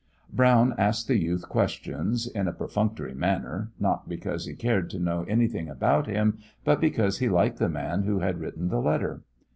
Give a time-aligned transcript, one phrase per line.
[0.33, 5.25] Brown asked the youth questions, in a perfunctory manner, not because he cared to know
[5.27, 9.21] anything about him, but because he liked the man who had written the letter.